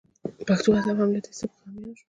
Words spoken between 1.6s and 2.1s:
اغیزمن شو